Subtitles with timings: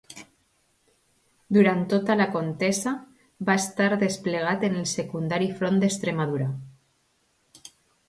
[1.57, 2.95] Durant tota la contesa
[3.51, 6.53] va estar desplegat en el secundari front d'Extremadura.